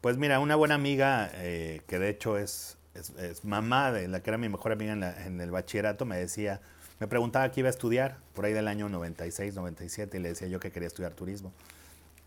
[0.00, 4.30] Pues mira, una buena amiga, eh, que de hecho es, es, mamá de la que
[4.30, 6.60] era mi mejor amiga en, el bachillerato, me decía,
[7.00, 10.48] me preguntaba qué iba a estudiar, por ahí del año 96, 97, y le decía
[10.48, 11.52] yo que quería estudiar turismo.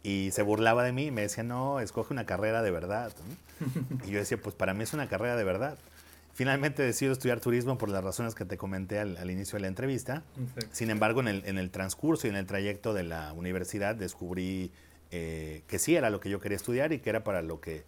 [0.04, 3.12] Y se burlaba de mí y me decía, no, escoge una carrera de verdad.
[4.08, 5.78] Y yo decía, pues para mí es una carrera de verdad.
[6.34, 10.24] Finalmente decido estudiar turismo por las razones que te comenté al, inicio de la entrevista.
[10.72, 14.72] Sin embargo, en el, en el, transcurso y en el trayecto de la universidad descubrí
[15.12, 17.84] eh, que sí era lo que yo quería estudiar y que era para lo que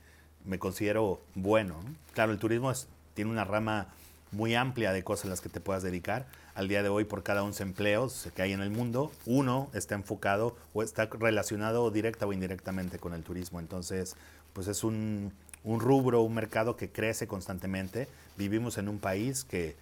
[0.45, 1.79] me considero bueno.
[2.13, 2.71] Claro, el turismo
[3.13, 3.87] tiene una rama
[4.33, 6.27] muy amplia de cosas a las que te puedas dedicar.
[6.55, 9.95] Al día de hoy, por cada 11 empleos que hay en el mundo, uno está
[9.95, 13.59] enfocado o está relacionado directa o indirectamente con el turismo.
[13.59, 14.15] Entonces,
[14.53, 15.31] pues es un,
[15.63, 18.07] un rubro, un mercado que crece constantemente.
[18.37, 19.75] Vivimos en un país que,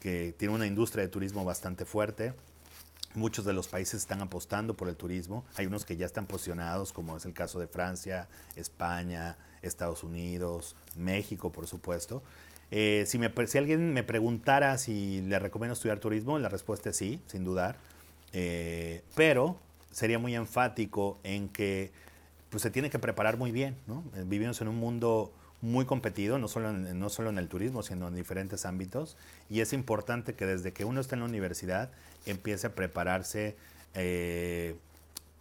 [0.00, 2.32] tiene una industria de turismo bastante fuerte.
[3.14, 5.44] Muchos de los países están apostando por el turismo.
[5.56, 10.76] Hay unos que ya están posicionados, como es el caso de Francia, España, Estados Unidos,
[10.94, 12.22] México, por supuesto.
[12.70, 16.96] Eh, si, me, si alguien me preguntara si le recomiendo estudiar turismo, la respuesta es
[16.96, 17.76] sí, sin dudar.
[18.32, 19.58] Eh, pero
[19.90, 21.90] sería muy enfático en que
[22.50, 24.02] pues se tiene que preparar muy bien, ¿no?
[24.16, 27.82] Eh, vivimos en un mundo muy competido, no solo, en, no solo en el turismo,
[27.82, 29.16] sino en diferentes ámbitos,
[29.50, 31.90] y es importante que desde que uno está en la universidad
[32.26, 33.56] empiece a prepararse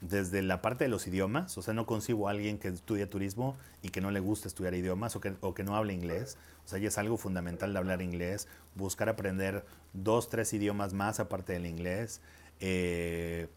[0.01, 3.57] desde la parte de los idiomas, o sea, no concibo a alguien que estudie turismo
[3.81, 6.69] y que no le guste estudiar idiomas o que, o que no hable inglés, o
[6.69, 11.53] sea, ya es algo fundamental de hablar inglés, buscar aprender dos, tres idiomas más aparte
[11.53, 12.21] del inglés,
[12.60, 13.47] eh,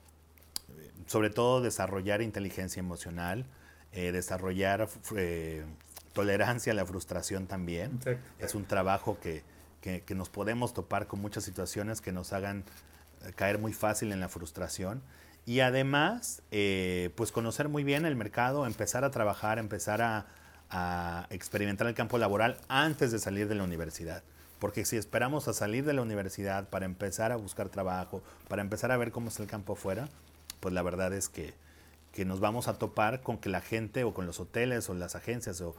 [1.07, 3.47] sobre todo desarrollar inteligencia emocional,
[3.93, 5.65] eh, desarrollar eh,
[6.13, 7.99] tolerancia a la frustración también.
[8.39, 9.43] Es un trabajo que,
[10.15, 12.63] nos podemos topar con muchas situaciones que nos hagan
[13.35, 15.03] caer muy fácil en la frustración.
[15.51, 16.43] Y además,
[17.17, 20.27] pues conocer muy bien el mercado, empezar a trabajar, empezar a,
[20.71, 24.23] a, experimentar el campo laboral antes de salir de la universidad.
[24.61, 28.93] Porque si esperamos a salir de la universidad para empezar a buscar trabajo, para empezar
[28.93, 30.09] a ver cómo es el campo afuera,
[30.61, 31.53] pues la verdad es que,
[32.13, 35.17] que nos vamos a topar con que la gente o con los hoteles o las
[35.17, 35.75] agencias o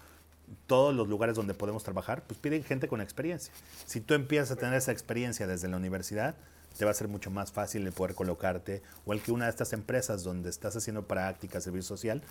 [0.68, 3.54] todos los lugares donde podemos trabajar, pues piden gente con experiencia.
[3.86, 6.36] Si tú empiezas a tener esa experiencia desde la universidad,
[6.82, 9.52] te va a ser mucho más fácil el poder colocarte o el que una de
[9.52, 12.24] estas empresas donde estás haciendo práctica, servicio social,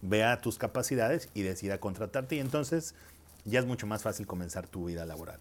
[0.00, 2.94] vea tus capacidades y decida contratarte y entonces
[3.44, 5.40] ya es mucho más fácil comenzar tu vida laboral.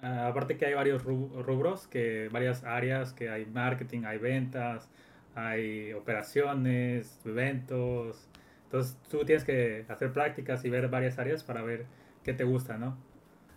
[0.00, 4.88] Ah, aparte que hay varios rubros, que varias áreas, que hay marketing, hay ventas,
[5.34, 8.28] hay operaciones, eventos.
[8.64, 11.84] Entonces tú tienes que hacer prácticas y ver varias áreas para ver
[12.24, 12.96] qué te gusta, ¿no?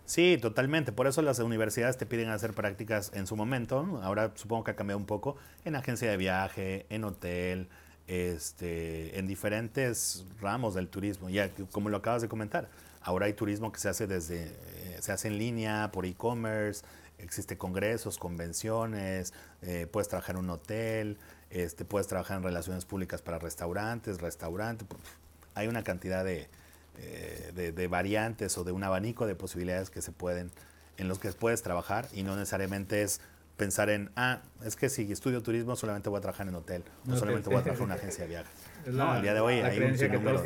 [0.04, 0.92] Sí, totalmente.
[0.92, 4.00] Por eso las universidades te piden hacer prácticas en su momento.
[4.02, 7.68] Ahora supongo que ha cambiado un poco en agencia de viaje, en hotel,
[8.06, 11.30] este, en diferentes ramos del turismo.
[11.30, 12.68] Ya como lo acabas de comentar,
[13.00, 16.84] ahora hay turismo que se hace desde, eh, se hace en línea, por e-commerce,
[17.18, 21.18] existe congresos, convenciones, eh, puedes trabajar en un hotel,
[21.50, 24.86] este, puedes trabajar en relaciones públicas para restaurantes, restaurantes.
[25.54, 26.48] Hay una cantidad de,
[26.98, 30.50] eh, de, variantes o de un abanico de posibilidades que se pueden,
[30.96, 33.20] en los que puedes trabajar y no necesariamente es
[33.56, 37.16] pensar en, ah, es que si estudio turismo solamente voy a trabajar en hotel, o
[37.16, 38.52] solamente voy a trabajar en una agencia de viajes.
[38.86, 40.42] no, al día de hoy hay un sinnúmero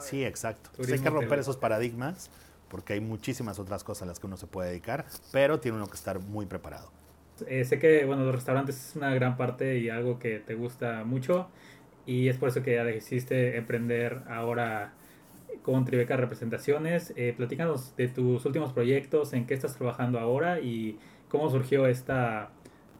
[0.00, 0.70] Sí, exacto.
[0.78, 2.30] hay que romper esos paradigmas
[2.68, 5.86] porque hay muchísimas otras cosas a las que uno se puede dedicar, pero tiene uno
[5.88, 6.90] que estar muy preparado.
[7.46, 11.04] Eh, sé que, bueno, los restaurantes es una gran parte y algo que te gusta
[11.04, 11.48] mucho
[12.06, 14.92] y es por eso que ya decidiste emprender ahora
[15.62, 17.12] con Tribeca Representaciones.
[17.16, 20.98] Eh, platícanos de tus últimos proyectos, en qué estás trabajando ahora y
[21.28, 22.50] cómo surgió esta,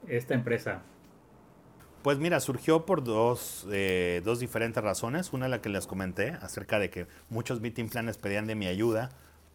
[0.09, 0.83] esta empresa.
[2.03, 5.33] Pues mira, surgió por dos, eh, dos diferentes razones.
[5.33, 9.11] Una la que les comenté acerca de que muchos meeting planes pedían de mi ayuda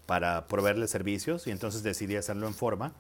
[0.06, 2.94] para proveerles servicios y entonces decidí hacerlo en forma.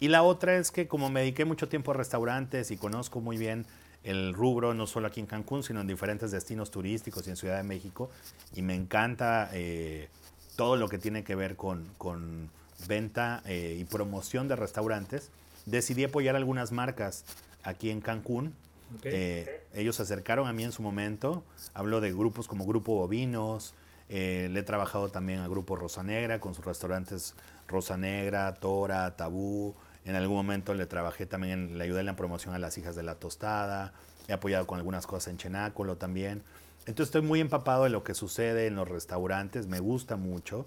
[0.00, 3.36] Y la otra es que como me dediqué mucho tiempo a restaurantes y conozco muy
[3.36, 3.66] bien
[4.06, 7.56] el rubro, no solo aquí en Cancún, sino en diferentes destinos turísticos y en Ciudad
[7.56, 8.08] de México.
[8.54, 10.08] Y me encanta eh,
[10.54, 12.48] todo lo que tiene que ver con, con
[12.86, 15.30] venta eh, y promoción de restaurantes.
[15.66, 17.24] Decidí apoyar algunas marcas
[17.64, 18.54] aquí en Cancún.
[19.02, 21.42] Eh, ellos se acercaron a mí en su momento.
[21.74, 23.74] Hablo de grupos como Grupo Bovinos.
[24.08, 27.34] le he trabajado también al Grupo Rosa Negra con sus restaurantes
[27.66, 29.74] Rosa Negra, Tora, Tabú,
[30.06, 33.02] en algún momento le trabajé también, le ayudé en la promoción a las hijas de
[33.02, 33.92] la tostada.
[34.28, 36.42] He apoyado con algunas cosas en Chenácolo también.
[36.86, 40.64] Entonces estoy muy empapado de lo que sucede en los restaurantes, me gusta mucho.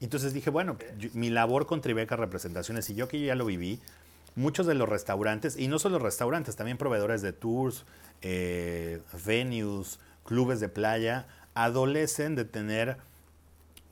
[0.00, 0.76] Entonces dije, bueno,
[1.14, 3.80] mi labor con Tribeca Representaciones, y yo que ya lo viví,
[4.34, 7.86] muchos de los restaurantes, y no solo restaurantes, también proveedores de tours,
[8.20, 12.98] eh, venues, clubes de playa, adolecen de tener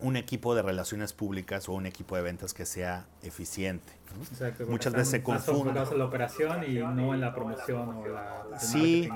[0.00, 3.92] un equipo de relaciones públicas o un equipo de ventas que sea eficiente.
[4.30, 5.76] Exacto, Muchas veces se confunden.
[5.76, 8.58] en la operación y no en la promoción o la.
[8.58, 9.08] Sí,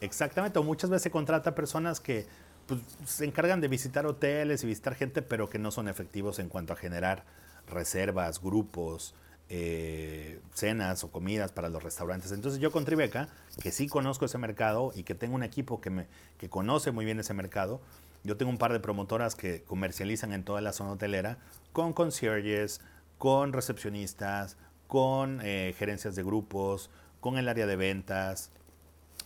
[0.00, 0.58] exactamente.
[0.58, 2.26] O muchas veces se contrata personas que
[2.66, 6.48] pues, se encargan de visitar hoteles y visitar gente, pero que no son efectivos en
[6.48, 7.24] cuanto a generar
[7.66, 9.14] reservas, grupos,
[9.54, 12.32] eh, cenas o comidas para los restaurantes.
[12.32, 13.28] Entonces yo con Tribeca,
[13.60, 16.06] que sí conozco ese mercado y que tengo un equipo que, me,
[16.38, 17.80] que conoce muy bien ese mercado,
[18.24, 21.38] yo tengo un par de promotoras que comercializan en toda la zona hotelera
[21.72, 22.80] con concierges,
[23.18, 24.56] con recepcionistas,
[24.86, 28.50] con eh, gerencias de grupos, con el área de ventas,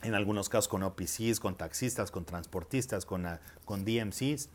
[0.03, 4.49] en algunos casos con OPCs, con taxistas, con transportistas, con, ah, con DMCs.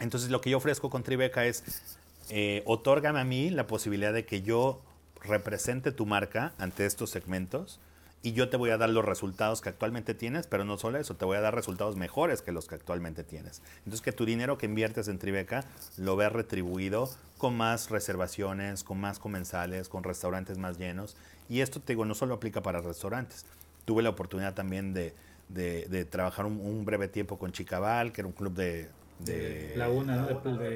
[0.00, 1.98] Entonces lo que yo ofrezco con Tribeca es,
[2.30, 4.82] eh, otórgame a mí la posibilidad de que yo
[5.22, 7.80] represente tu marca ante estos segmentos
[8.22, 11.16] y yo te voy a dar los resultados que actualmente tienes, pero no solo eso,
[11.16, 13.62] te voy a dar resultados mejores que los que actualmente tienes.
[13.78, 15.64] Entonces que tu dinero que inviertes en Tribeca
[15.96, 21.16] lo veas retribuido con más reservaciones, con más comensales, con restaurantes más llenos.
[21.48, 23.44] Y esto te digo, no solo aplica para restaurantes.
[23.84, 25.12] Tuve la oportunidad también de,
[25.48, 30.28] de, trabajar un, breve tiempo con Chicabal, que era un club de, de, Laguna,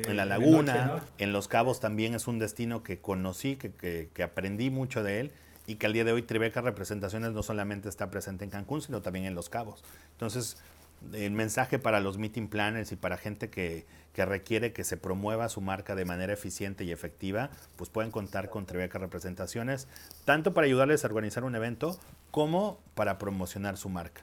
[0.05, 4.25] en la laguna, en Los Cabos también es un destino que conocí, que, que, que
[4.25, 5.33] aprendí mucho de él
[5.66, 9.02] y que al día de hoy Tribeca Representaciones no solamente está presente en Cancún, sino
[9.02, 9.83] también en Los Cabos.
[10.12, 10.59] Entonces,
[11.12, 15.48] el mensaje para los meeting planners y para gente que, que, requiere que se promueva
[15.48, 19.88] su marca de manera eficiente y efectiva, pues pueden contar con Tribeca Representaciones,
[20.24, 21.98] tanto para ayudarles a organizar un evento
[22.31, 24.22] como para promocionar su marca.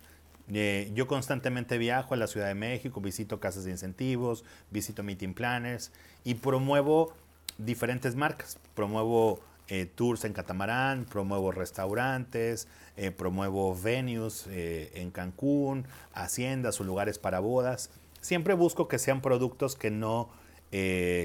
[0.52, 5.34] Eh, yo constantemente viajo a la Ciudad de México, visito casas de incentivos, visito meeting
[5.34, 5.92] planners
[6.24, 7.14] y promuevo
[7.58, 8.58] diferentes marcas.
[8.76, 16.84] Promuevo eh, tours en catamarán, promuevo restaurantes, eh, promuevo venues eh, en Cancún, haciendas o
[16.84, 17.90] lugares para bodas.
[18.20, 20.30] Siempre busco que sean productos que no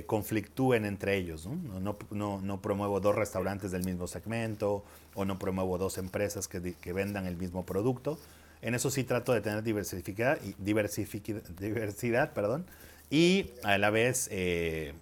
[0.07, 1.46] conflictúen entre ellos.
[1.46, 1.96] ¿no?
[2.11, 7.27] No, no, promuevo dos restaurantes del mismo segmento o no promuevo dos empresas que, vendan
[7.27, 8.18] el mismo producto.
[8.61, 12.66] En eso sí trato de tener diversidad, diversidad perdón,
[13.09, 14.92] y a la vez el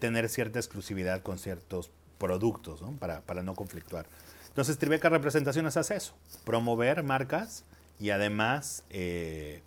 [0.00, 2.01] tener cierta exclusividad con ciertos productos
[2.80, 2.92] ¿no?
[2.92, 4.06] Para, para no conflictuar.
[4.48, 7.64] Entonces Tribeca Representaciones hace eso, promover marcas
[7.98, 9.62] y además eh,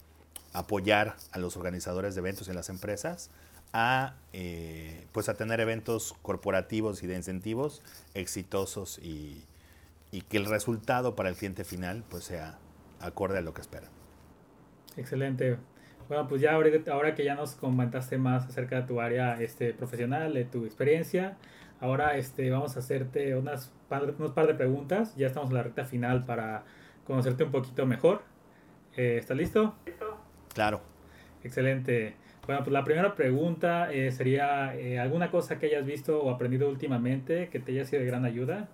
[0.54, 3.30] apoyar a los organizadores de eventos y a las empresas
[3.74, 7.82] a, eh, pues a tener eventos corporativos y de incentivos
[8.13, 9.44] exitosos y,
[10.12, 12.58] y, que el resultado para el cliente final pues sea
[13.02, 13.89] acorde a lo que esperan.
[14.98, 15.58] Excelente.
[16.08, 20.34] Bueno, pues ya ahora, que ya nos comentaste más acerca de tu área este, profesional,
[20.34, 21.36] de tu experiencia,
[21.80, 23.72] ahora este, vamos a hacerte unas,
[24.18, 25.16] unos par de preguntas.
[25.16, 26.64] Ya estamos en la recta final para
[27.06, 28.24] conocerte un poquito mejor.
[28.96, 29.76] Eh, ¿Estás listo?
[30.54, 30.82] Claro.
[31.44, 32.16] Excelente.
[32.46, 36.70] Bueno, pues la primera pregunta eh, sería eh, alguna cosa que hayas visto o aprendido
[36.70, 38.68] últimamente que te haya sido de gran ayuda.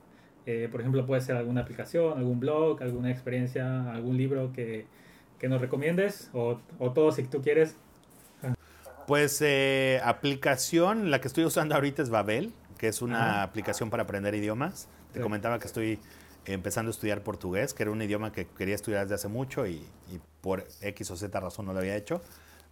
[0.46, 4.88] Eh, por ejemplo, puede ser alguna aplicación, algún blog, alguna experiencia, algún libro que,
[5.40, 7.78] que nos recomiendes o, o, todo si tú quieres.
[9.08, 9.44] Pues
[10.04, 14.88] aplicación, la que estoy usando ahorita es Babel, que es una aplicación para aprender idiomas.
[15.14, 16.00] Te comentaba que estoy
[16.46, 19.88] empezando a estudiar portugués, que era un idioma que quería estudiar desde hace mucho y,
[20.12, 22.24] y por X o Z razón no lo había hecho.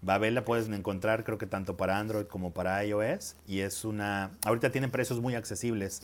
[0.01, 4.31] Babel la puedes encontrar creo que tanto para Android como para iOS y es una,
[4.45, 6.01] ahorita tienen precios muy accesibles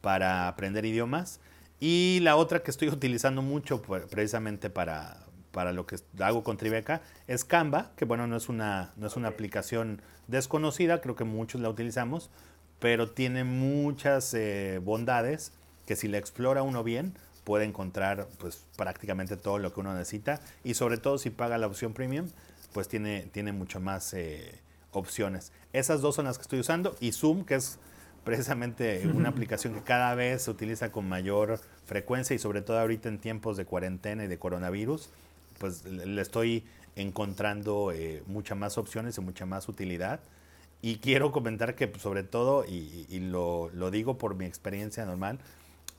[0.00, 1.38] para aprender idiomas
[1.78, 5.18] y la otra que estoy utilizando mucho precisamente para,
[5.52, 9.14] para lo que hago con Tribeca es Canva, que bueno, no es una, no es
[9.14, 12.30] una aplicación desconocida, creo que muchos la utilizamos,
[12.80, 15.52] pero tiene muchas eh, bondades
[15.86, 17.14] que si la explora uno bien
[17.44, 21.66] puede encontrar pues prácticamente todo lo que uno necesita y sobre todo si paga la
[21.66, 22.26] opción premium
[22.72, 24.60] pues tiene, tiene mucho más eh,
[24.92, 25.52] opciones.
[25.72, 27.78] Esas dos son las que estoy usando y Zoom, que es
[28.24, 33.08] precisamente una aplicación que cada vez se utiliza con mayor frecuencia y sobre todo ahorita
[33.08, 35.08] en tiempos de cuarentena y de coronavirus,
[35.58, 36.64] pues le estoy
[36.96, 40.20] encontrando eh, muchas más opciones y mucha más utilidad.
[40.80, 45.38] Y quiero comentar que pues, sobre todo, y, lo, lo, digo por mi experiencia normal,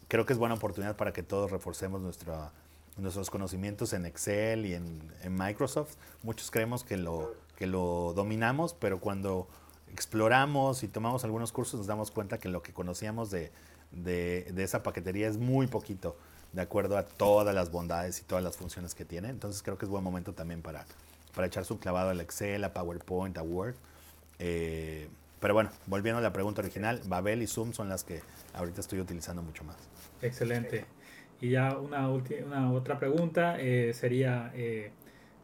[0.07, 2.51] creo que es buena oportunidad para que todos reforcemos nuestra
[2.99, 5.95] nuestros conocimientos en Excel y en, Microsoft.
[6.23, 9.47] Muchos creemos que lo, que lo dominamos, pero cuando
[9.91, 13.51] exploramos y tomamos algunos cursos nos damos cuenta que lo que conocíamos de,
[13.91, 16.15] de, esa paquetería es muy poquito,
[16.53, 19.29] de acuerdo a todas las bondades y todas las funciones que tiene.
[19.29, 20.85] Entonces creo que es buen momento también para,
[21.33, 23.75] para echarse un clavado al Excel, a PowerPoint, a Word.
[24.39, 25.07] Eh,
[25.39, 28.21] pero bueno, volviendo a la pregunta original, Babel y Zoom son las que
[28.53, 29.77] ahorita estoy utilizando mucho más.
[30.21, 30.85] Excelente.
[31.41, 34.91] Y ya una, una otra pregunta eh, sería, eh,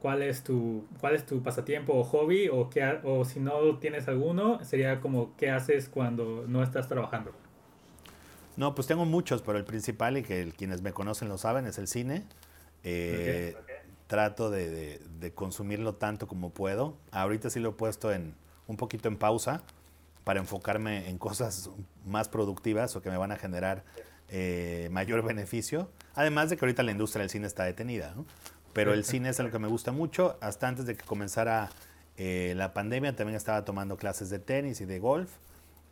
[0.01, 2.49] ¿cuál, es tu, ¿cuál es tu pasatiempo o hobby?
[2.49, 7.31] O, qué, o si no tienes alguno, sería como, ¿qué haces cuando no estás trabajando?
[8.57, 11.77] No, pues tengo muchos, pero el principal y que quienes me conocen lo saben es
[11.77, 12.25] el cine.
[12.83, 13.55] Eh,
[14.07, 16.95] trato de, de, consumirlo tanto como puedo.
[17.11, 18.35] Ahorita sí lo he puesto en
[18.67, 19.61] un poquito en pausa
[20.23, 21.69] para enfocarme en cosas
[22.05, 23.83] más productivas o que me van a generar
[24.29, 25.89] eh, mayor beneficio.
[26.15, 28.15] Además de que ahorita la industria del cine está detenida,
[28.73, 30.37] Pero el cine es algo que me gusta mucho.
[30.41, 31.69] Hasta antes de que comenzara
[32.17, 35.29] eh, la pandemia también estaba tomando clases de tenis y de golf.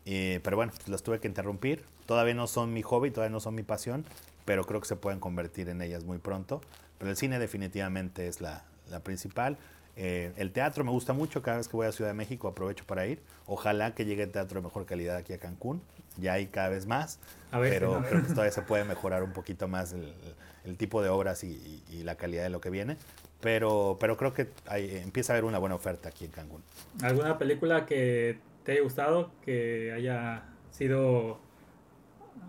[0.05, 1.85] Eh, pero bueno, pues las tuve que interrumpir.
[2.05, 4.03] Todavía no son mi hobby, todavía no son mi pasión,
[4.45, 6.59] pero creo que se pueden convertir en ellas muy pronto.
[6.97, 9.57] Pero el cine definitivamente es la, la principal.
[9.95, 13.05] El teatro me gusta mucho, cada vez que voy a Ciudad de México aprovecho para
[13.05, 13.21] ir.
[13.45, 15.81] Ojalá que llegue el teatro de mejor calidad aquí a Cancún
[16.17, 17.19] ya hay cada vez más,
[17.51, 21.81] pero creo que todavía se puede mejorar un poquito más el, tipo de obras y,
[22.03, 22.97] la calidad de lo que viene.
[23.41, 26.63] Pero, pero creo que empieza a haber una buena oferta aquí en Cancún.
[27.01, 31.39] ¿Alguna película que te haya gustado, que haya sido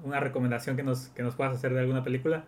[0.05, 2.45] una recomendación que nos, que nos puedas hacer de alguna película?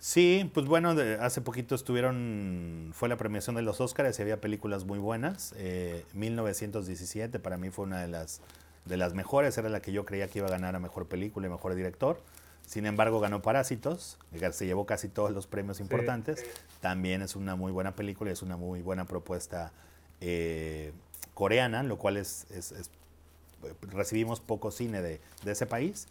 [0.00, 4.84] Sí, pues bueno, hace poquito estuvieron, fue la premiación de los Oscars y había películas
[4.84, 5.54] muy buenas.
[6.14, 8.40] 1917 eh, para mí fue una de las
[8.88, 11.46] de las mejores, era la que yo creía que iba a ganar a mejor película
[11.46, 12.20] y mejor director.
[12.66, 14.18] Sin embargo, ganó Parásitos,
[14.52, 16.44] se llevó casi todos los premios importantes.
[16.80, 19.72] También es una muy buena película, es una muy buena propuesta
[20.20, 20.92] eh,
[21.32, 22.46] coreana, lo cual es,
[23.90, 26.08] recibimos poco cine de, ese país.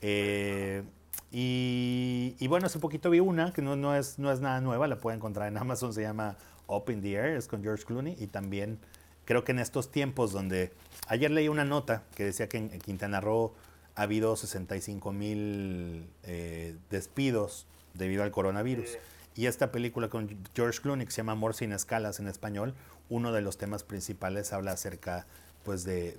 [0.00, 0.84] Eh,
[1.30, 4.98] y, bueno, hace poquito vi una que no, no, es, no es nada nueva, la
[4.98, 8.26] pueden encontrar en Amazon, se llama Up in the Air, es con George Clooney y
[8.28, 8.78] también
[9.24, 10.72] creo que en estos tiempos donde
[11.08, 13.52] ayer leí una nota que decía que en, Quintana Roo
[13.94, 18.98] ha habido 65 mil eh, despidos debido al coronavirus.
[19.34, 22.74] Y esta película con George Clooney, que se llama Amor sin escalas en español,
[23.10, 25.26] uno de los temas principales habla acerca
[25.62, 26.16] pues de,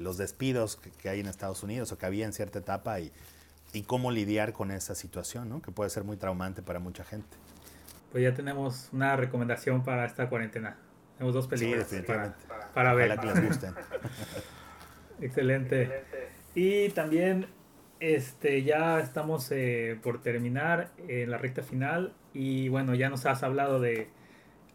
[0.00, 3.12] los despidos que, hay en Estados Unidos o que había en cierta etapa y,
[3.72, 5.62] y cómo lidiar con esa situación, ¿no?
[5.62, 7.36] que puede ser muy traumante para mucha gente.
[8.10, 10.76] Pues ya tenemos una recomendación para esta cuarentena.
[11.16, 12.02] Tenemos dos películas sí,
[12.74, 13.12] para, ver.
[13.12, 13.74] Ojalá que les gusten.
[15.20, 16.04] Excelente.
[16.54, 17.46] Y también
[18.00, 23.42] este, ya estamos eh, por terminar en la recta final y bueno, ya nos has
[23.42, 24.08] hablado de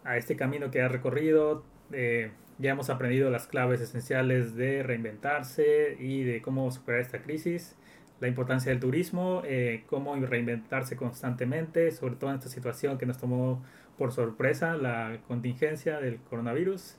[0.04, 6.24] a este camino que has recorrido, ya hemos aprendido las claves esenciales de reinventarse y
[6.24, 7.76] de cómo superar esta crisis,
[8.20, 13.18] la importancia del turismo, eh, cómo reinventarse constantemente, sobre todo en esta situación que nos
[13.18, 13.64] tomó
[13.98, 16.98] por sorpresa, la contingencia del coronavirus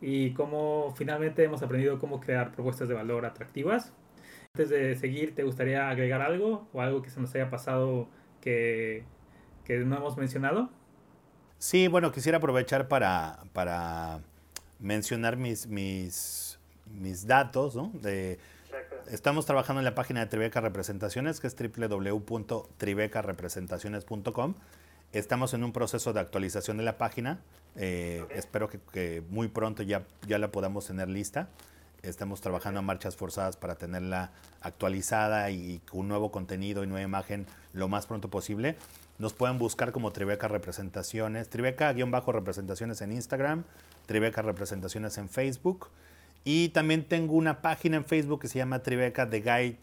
[0.00, 3.92] y cómo finalmente hemos aprendido cómo crear propuestas de valor atractivas
[4.56, 8.06] antes de seguir, ¿te gustaría agregar algo o algo que se nos haya pasado
[8.40, 9.02] que,
[9.68, 10.70] no hemos mencionado?
[11.58, 14.20] Sí, bueno, quisiera aprovechar para, para
[14.78, 17.74] mencionar mis, mis, mis datos.
[17.74, 17.90] ¿no?
[17.94, 18.38] De,
[19.10, 24.54] estamos trabajando en la página de Tribeca Representaciones, que es www.tribecarepresentaciones.com.
[25.12, 27.40] Estamos en un proceso de actualización de la página.
[27.76, 31.48] Eh, espero que, que, muy pronto ya, ya la podamos tener lista.
[32.02, 37.02] Estamos trabajando a marchas forzadas para tenerla actualizada y con un nuevo contenido y nueva
[37.02, 38.76] imagen lo más pronto posible.
[39.18, 43.64] Nos pueden buscar como Tribeca Representaciones, Tribeca-representaciones en Instagram,
[44.06, 45.88] Tribeca Representaciones en Facebook.
[46.44, 49.78] Y también tengo una página en Facebook que se llama Tribeca The Guide,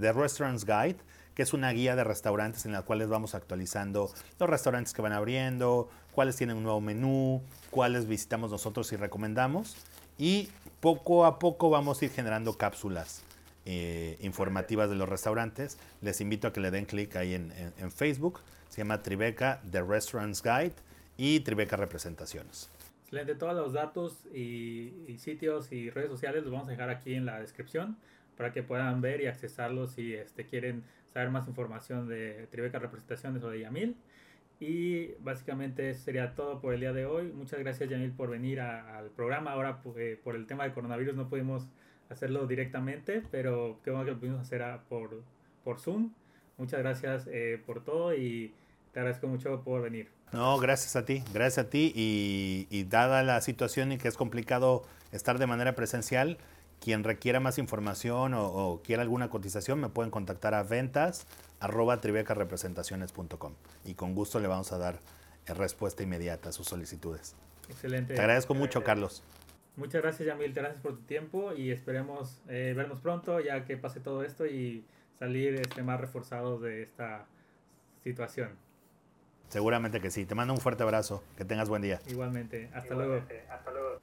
[0.00, 0.96] The Restaurants Guide,
[1.34, 5.12] que es una guía de restaurantes en la cual vamos actualizando los restaurantes que van
[5.12, 9.76] abriendo, cuáles tienen un nuevo menú, cuáles visitamos nosotros y recomendamos.
[10.18, 10.48] Y
[10.80, 13.22] poco a poco vamos a ir generando cápsulas
[13.66, 15.78] eh, informativas de los restaurantes.
[16.00, 18.40] Les invito a que le den clic ahí en, Facebook.
[18.70, 20.72] Se llama Tribeca The Restaurants Guide
[21.16, 22.70] y Tribeca Representaciones.
[23.08, 27.24] Excelente, todos los datos y, sitios y redes sociales los vamos a dejar aquí en
[27.24, 27.96] la descripción
[28.36, 33.42] para que puedan ver y accesarlos si este, quieren saber más información de Tribeca Representaciones
[33.42, 33.96] o de Yamil.
[34.60, 37.32] Y básicamente eso sería todo por el día de hoy.
[37.32, 39.52] Muchas gracias, Yamil, por venir al programa.
[39.52, 41.66] Ahora, pues, por el tema de coronavirus, no pudimos
[42.10, 45.22] hacerlo directamente, pero qué bueno que lo pudimos hacer por,
[45.64, 46.12] por Zoom.
[46.58, 48.52] Muchas gracias eh, por todo y
[48.92, 50.10] te agradezco mucho por venir.
[50.32, 51.92] No, gracias a ti, gracias a ti.
[51.94, 56.38] Y, y dada la situación y que es complicado estar de manera presencial,
[56.80, 61.26] quien requiera más información o, quiera alguna cotización, me pueden contactar a ventas
[61.60, 65.00] arroba tribecarepresentaciones.com y con gusto le vamos a dar
[65.46, 67.34] eh, respuesta inmediata a sus solicitudes.
[67.68, 68.14] Excelente.
[68.14, 69.22] Te agradezco mucho, Carlos.
[69.76, 70.52] Muchas gracias, Yamil.
[70.52, 74.84] Gracias por tu tiempo y esperemos eh, vernos pronto ya que pase todo esto y
[75.18, 77.26] salir este, más reforzados de esta
[78.02, 78.50] situación.
[79.48, 80.26] Seguramente que sí.
[80.26, 81.22] Te mando un fuerte abrazo.
[81.36, 82.00] Que tengas buen día.
[82.06, 82.68] Igualmente.
[82.74, 83.22] Hasta luego.
[83.50, 84.00] Hasta luego.